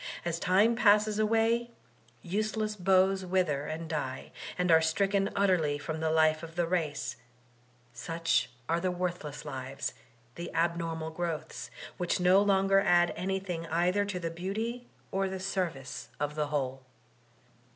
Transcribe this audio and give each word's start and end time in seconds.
As 0.25 0.39
time 0.39 0.75
passes 0.75 1.19
away 1.19 1.69
useless 2.23 2.75
boughs 2.75 3.23
wither 3.23 3.67
and 3.67 3.87
die, 3.87 4.31
and 4.57 4.71
are 4.71 4.81
stricken 4.81 5.29
utterly 5.35 5.77
from 5.77 5.99
the 5.99 6.09
life 6.09 6.41
of 6.41 6.55
the 6.55 6.65
race; 6.65 7.17
such 7.93 8.49
are 8.67 8.79
the 8.79 8.89
worthless 8.89 9.45
lives, 9.45 9.93
the 10.33 10.51
abnormal 10.55 11.11
growths, 11.11 11.69
which 11.97 12.19
no 12.19 12.41
longer 12.41 12.79
add 12.79 13.13
anything 13.15 13.65
eitfier 13.65 14.07
to 14.07 14.19
the 14.19 14.31
beauty 14.31 14.87
or 15.11 15.27
die 15.27 15.37
service 15.37 16.09
of 16.19 16.33
the 16.33 16.47
whole. 16.47 16.81